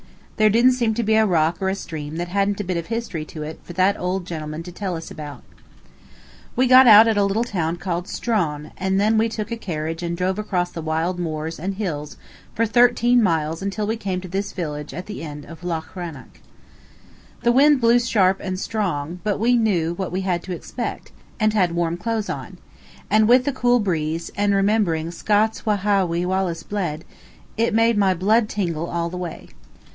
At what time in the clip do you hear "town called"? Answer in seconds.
7.43-8.07